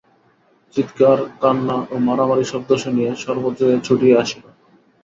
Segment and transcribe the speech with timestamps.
[0.75, 4.43] চিৎকার, কান্না ও মারামারির শব্দ শুনিয়া সর্বজয়া ছুটিয়া আসিল।